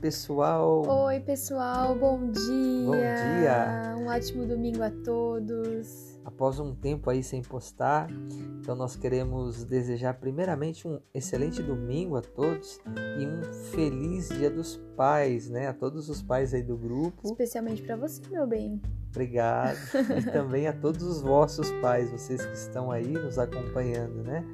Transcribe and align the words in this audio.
pessoal! 0.00 0.82
Oi, 0.84 1.20
pessoal, 1.20 1.94
bom 1.94 2.28
dia! 2.28 2.86
Bom 2.86 2.90
dia! 2.90 3.94
Um 3.96 4.08
ótimo 4.08 4.44
domingo 4.44 4.82
a 4.82 4.90
todos! 4.90 6.18
Após 6.24 6.58
um 6.58 6.74
tempo 6.74 7.08
aí 7.08 7.22
sem 7.22 7.40
postar, 7.40 8.10
então 8.58 8.74
nós 8.74 8.96
queremos 8.96 9.62
desejar 9.62 10.14
primeiramente 10.14 10.88
um 10.88 10.98
excelente 11.14 11.62
domingo 11.62 12.16
a 12.16 12.20
todos 12.20 12.80
e 13.16 13.24
um 13.24 13.44
feliz 13.70 14.28
Dia 14.30 14.50
dos 14.50 14.76
Pais, 14.96 15.48
né? 15.48 15.68
A 15.68 15.72
todos 15.72 16.08
os 16.08 16.20
pais 16.20 16.52
aí 16.52 16.62
do 16.62 16.76
grupo. 16.76 17.24
Especialmente 17.24 17.80
para 17.80 17.94
você, 17.94 18.22
meu 18.28 18.48
bem. 18.48 18.82
Obrigado. 19.10 19.78
e 20.18 20.24
também 20.32 20.66
a 20.66 20.72
todos 20.72 21.04
os 21.04 21.22
vossos 21.22 21.70
pais, 21.80 22.10
vocês 22.10 22.44
que 22.44 22.54
estão 22.54 22.90
aí 22.90 23.06
nos 23.06 23.38
acompanhando, 23.38 24.24
né? 24.24 24.44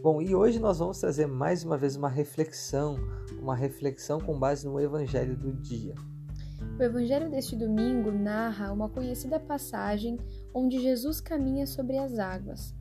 Bom, 0.00 0.22
e 0.22 0.32
hoje 0.32 0.60
nós 0.60 0.78
vamos 0.78 1.00
trazer 1.00 1.26
mais 1.26 1.64
uma 1.64 1.76
vez 1.76 1.96
uma 1.96 2.08
reflexão, 2.08 2.96
uma 3.40 3.56
reflexão 3.56 4.20
com 4.20 4.38
base 4.38 4.64
no 4.64 4.78
Evangelho 4.78 5.36
do 5.36 5.52
dia. 5.52 5.92
O 6.78 6.82
Evangelho 6.82 7.28
deste 7.28 7.56
domingo 7.56 8.12
narra 8.12 8.72
uma 8.72 8.88
conhecida 8.88 9.40
passagem 9.40 10.16
onde 10.54 10.80
Jesus 10.80 11.20
caminha 11.20 11.66
sobre 11.66 11.98
as 11.98 12.16
águas. 12.16 12.72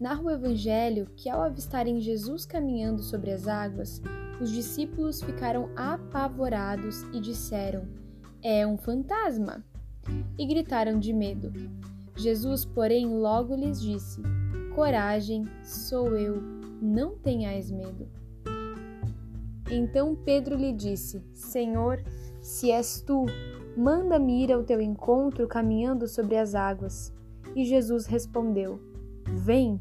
Narra 0.00 0.22
o 0.22 0.30
Evangelho 0.30 1.06
que, 1.14 1.28
ao 1.28 1.42
avistarem 1.42 2.00
Jesus 2.00 2.46
caminhando 2.46 3.02
sobre 3.02 3.30
as 3.30 3.46
águas, 3.46 4.00
os 4.40 4.50
discípulos 4.50 5.20
ficaram 5.22 5.68
apavorados 5.76 7.02
e 7.12 7.20
disseram: 7.20 7.86
É 8.42 8.66
um 8.66 8.78
fantasma! 8.78 9.62
E 10.38 10.46
gritaram 10.46 10.98
de 10.98 11.12
medo. 11.12 11.52
Jesus, 12.16 12.64
porém, 12.64 13.06
logo 13.06 13.54
lhes 13.54 13.82
disse: 13.82 14.22
Coragem, 14.74 15.44
sou 15.62 16.16
eu, 16.16 16.42
não 16.82 17.16
tenhais 17.16 17.70
medo. 17.70 18.08
Então 19.70 20.16
Pedro 20.16 20.56
lhe 20.56 20.72
disse: 20.72 21.24
Senhor, 21.32 22.02
se 22.42 22.72
és 22.72 23.00
tu, 23.00 23.24
manda-me 23.76 24.42
ir 24.42 24.52
ao 24.52 24.64
teu 24.64 24.80
encontro 24.80 25.46
caminhando 25.46 26.08
sobre 26.08 26.36
as 26.36 26.56
águas. 26.56 27.14
E 27.54 27.64
Jesus 27.64 28.06
respondeu: 28.06 28.80
Vem. 29.28 29.80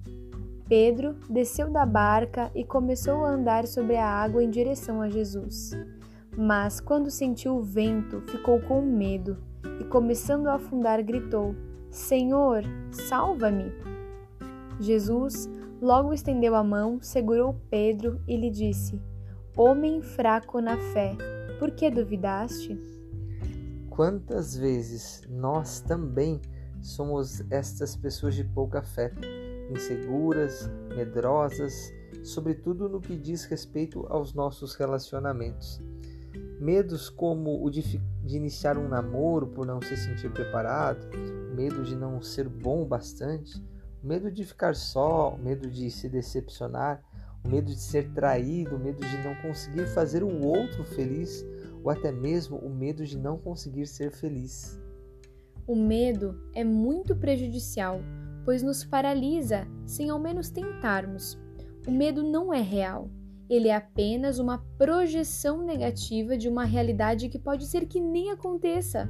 Pedro 0.70 1.16
desceu 1.28 1.72
da 1.72 1.88
barca 1.88 2.52
e 2.54 2.64
começou 2.64 3.26
a 3.26 3.32
andar 3.32 3.66
sobre 3.66 3.98
a 3.98 4.08
água 4.08 4.44
em 4.44 4.50
direção 4.50 5.02
a 5.02 5.10
Jesus. 5.10 5.72
Mas 6.38 6.80
quando 6.80 7.10
sentiu 7.10 7.56
o 7.56 7.64
vento, 7.64 8.22
ficou 8.28 8.62
com 8.62 8.82
medo 8.82 9.38
e, 9.82 9.84
começando 9.86 10.48
a 10.48 10.54
afundar, 10.54 11.04
gritou: 11.04 11.56
Senhor, 11.90 12.64
salva-me! 12.92 13.72
Jesus 14.80 15.50
logo 15.82 16.14
estendeu 16.14 16.56
a 16.56 16.64
mão, 16.64 17.00
segurou 17.02 17.56
Pedro 17.70 18.22
e 18.28 18.38
lhe 18.38 18.50
disse: 18.50 19.02
Homem 19.56 20.02
fraco 20.02 20.60
na 20.60 20.78
fé, 20.78 21.16
por 21.60 21.72
que 21.72 21.90
duvidaste? 21.90 22.80
Quantas 23.90 24.58
vezes 24.58 25.22
nós 25.30 25.80
também 25.80 26.42
somos 26.82 27.44
estas 27.52 27.96
pessoas 27.96 28.36
de 28.36 28.44
pouca 28.44 28.82
fé, 28.82 29.14
inseguras, 29.70 30.70
medrosas, 30.96 31.94
sobretudo 32.24 32.90
no 32.90 33.00
que 33.00 33.16
diz 33.16 33.46
respeito 33.46 34.06
aos 34.10 34.34
nossos 34.34 34.76
relacionamentos. 34.76 35.82
Medos 36.60 37.10
como 37.10 37.64
o 37.64 37.70
de, 37.70 37.82
de 38.24 38.38
iniciar 38.38 38.78
um 38.78 38.88
namoro 38.88 39.48
por 39.48 39.66
não 39.66 39.82
se 39.82 39.96
sentir 39.96 40.32
preparado, 40.32 41.08
medo 41.54 41.84
de 41.84 41.96
não 41.96 42.22
ser 42.22 42.48
bom 42.48 42.82
o 42.82 42.86
bastante, 42.86 43.62
medo 44.04 44.30
de 44.30 44.44
ficar 44.44 44.76
só, 44.76 45.38
medo 45.38 45.70
de 45.70 45.90
se 45.90 46.10
decepcionar, 46.10 47.02
o 47.44 47.50
medo 47.50 47.68
de 47.68 47.80
ser 47.80 48.12
traído, 48.14 48.76
o 48.76 48.80
medo 48.80 49.00
de 49.06 49.18
não 49.24 49.36
conseguir 49.36 49.88
fazer 49.88 50.24
o 50.24 50.46
outro 50.46 50.84
feliz, 50.84 51.46
ou 51.84 51.90
até 51.90 52.12
mesmo 52.12 52.58
o 52.58 52.70
medo 52.70 53.06
de 53.06 53.18
não 53.18 53.38
conseguir 53.38 53.86
ser 53.86 54.12
feliz. 54.12 54.80
O 55.66 55.76
medo 55.76 56.38
é 56.54 56.64
muito 56.64 57.16
prejudicial, 57.16 58.02
pois 58.44 58.62
nos 58.62 58.84
paralisa 58.84 59.68
sem 59.86 60.10
ao 60.10 60.20
menos 60.20 60.50
tentarmos. 60.50 61.40
O 61.88 61.92
medo 61.92 62.24
não 62.24 62.54
é 62.54 62.62
real. 62.62 63.10
Ele 63.50 63.68
é 63.68 63.76
apenas 63.76 64.40
uma 64.40 64.60
projeção 64.78 65.62
negativa 65.62 66.38
de 66.38 66.48
uma 66.50 66.64
realidade 66.64 67.30
que 67.30 67.40
pode 67.40 67.66
ser 67.66 67.86
que 67.86 68.00
nem 68.00 68.32
aconteça. 68.32 69.10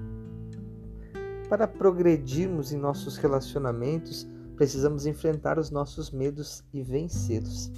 Para 1.48 1.68
progredirmos 1.68 2.72
em 2.72 2.78
nossos 2.78 3.18
relacionamentos, 3.18 4.28
precisamos 4.56 5.06
enfrentar 5.06 5.58
os 5.58 5.70
nossos 5.70 6.12
medos 6.12 6.64
e 6.74 6.82
vencê-los. 6.82 7.72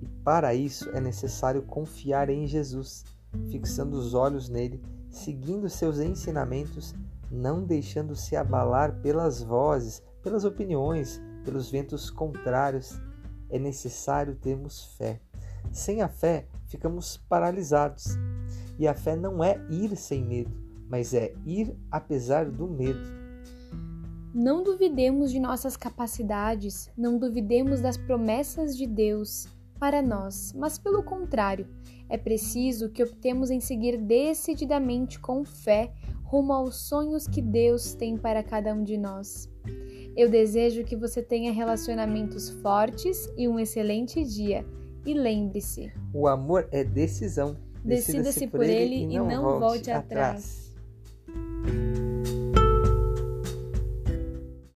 E 0.00 0.06
para 0.22 0.54
isso 0.54 0.88
é 0.90 1.00
necessário 1.00 1.62
confiar 1.62 2.28
em 2.28 2.46
Jesus, 2.46 3.04
fixando 3.50 3.96
os 3.96 4.14
olhos 4.14 4.48
nele, 4.48 4.82
seguindo 5.10 5.68
seus 5.68 5.98
ensinamentos, 5.98 6.94
não 7.30 7.64
deixando-se 7.64 8.36
abalar 8.36 9.00
pelas 9.00 9.42
vozes, 9.42 10.02
pelas 10.22 10.44
opiniões, 10.44 11.20
pelos 11.44 11.70
ventos 11.70 12.10
contrários. 12.10 13.00
É 13.50 13.58
necessário 13.58 14.34
termos 14.34 14.84
fé. 14.96 15.20
Sem 15.72 16.02
a 16.02 16.08
fé, 16.08 16.46
ficamos 16.66 17.16
paralisados. 17.16 18.16
E 18.78 18.88
a 18.88 18.94
fé 18.94 19.14
não 19.16 19.42
é 19.42 19.60
ir 19.70 19.96
sem 19.96 20.24
medo, 20.24 20.56
mas 20.88 21.14
é 21.14 21.34
ir 21.44 21.76
apesar 21.90 22.50
do 22.50 22.66
medo. 22.66 23.23
Não 24.34 24.64
duvidemos 24.64 25.30
de 25.30 25.38
nossas 25.38 25.76
capacidades, 25.76 26.90
não 26.98 27.16
duvidemos 27.18 27.80
das 27.80 27.96
promessas 27.96 28.76
de 28.76 28.84
Deus 28.84 29.46
para 29.78 30.02
nós, 30.02 30.52
mas 30.56 30.76
pelo 30.76 31.04
contrário, 31.04 31.68
é 32.08 32.18
preciso 32.18 32.90
que 32.90 33.04
optemos 33.04 33.48
em 33.48 33.60
seguir 33.60 33.96
decididamente 33.96 35.20
com 35.20 35.44
fé 35.44 35.92
rumo 36.24 36.52
aos 36.52 36.74
sonhos 36.88 37.28
que 37.28 37.40
Deus 37.40 37.94
tem 37.94 38.16
para 38.16 38.42
cada 38.42 38.74
um 38.74 38.82
de 38.82 38.98
nós. 38.98 39.48
Eu 40.16 40.28
desejo 40.28 40.82
que 40.82 40.96
você 40.96 41.22
tenha 41.22 41.52
relacionamentos 41.52 42.50
fortes 42.50 43.28
e 43.36 43.46
um 43.46 43.56
excelente 43.56 44.24
dia. 44.24 44.66
E 45.06 45.14
lembre-se: 45.14 45.92
o 46.12 46.26
amor 46.26 46.68
é 46.72 46.82
decisão. 46.82 47.56
Decida-se 47.84 48.48
por 48.48 48.64
ele 48.64 49.14
e 49.14 49.18
não, 49.18 49.42
volte, 49.42 49.60
volte 49.60 49.90
atrás. 49.92 50.00
atrás. 50.00 50.63